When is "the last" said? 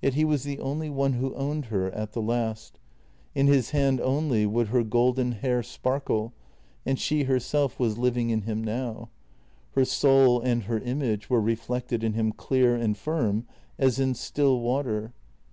2.14-2.80